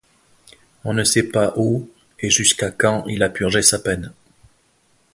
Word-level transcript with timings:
On 0.83 0.95
ne 0.95 1.03
sait 1.03 1.29
pas 1.29 1.53
où 1.57 1.87
et 2.21 2.31
jusqu'à 2.31 2.71
quand 2.71 3.05
il 3.07 3.21
a 3.21 3.29
purgé 3.29 3.61
sa 3.61 3.77
peine. 3.77 4.11